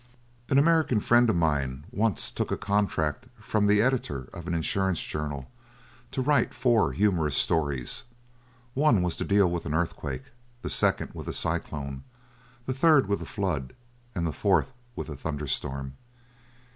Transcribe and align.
An 0.49 0.57
American 0.57 0.99
friend 0.99 1.29
of 1.29 1.35
mine 1.35 1.85
once 1.91 2.31
took 2.31 2.51
a 2.51 2.57
contract 2.57 3.27
from 3.39 3.67
the 3.67 3.83
Editor 3.83 4.29
of 4.33 4.47
an 4.47 4.55
Insurance 4.55 5.03
Journal 5.03 5.47
to 6.09 6.23
write 6.23 6.55
four 6.55 6.93
humorous 6.93 7.37
stories; 7.37 8.01
one 8.73 9.03
was 9.03 9.15
to 9.17 9.23
deal 9.23 9.51
with 9.51 9.67
an 9.67 9.75
earthquake, 9.75 10.23
the 10.63 10.71
second 10.71 11.11
with 11.13 11.27
a 11.27 11.33
cyclone, 11.33 12.01
the 12.65 12.73
third 12.73 13.05
with 13.07 13.21
a 13.21 13.25
flood, 13.27 13.73
and 14.15 14.25
the 14.25 14.33
fourth 14.33 14.73
with 14.95 15.07
a 15.07 15.15
thunderstorm. 15.15 15.93